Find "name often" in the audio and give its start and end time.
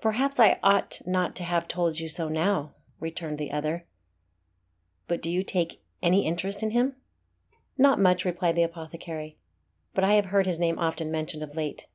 10.58-11.08